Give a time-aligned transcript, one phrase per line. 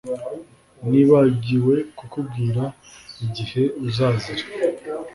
[0.89, 2.63] Nibagiwe kukubwira
[3.25, 4.43] igihe uzazira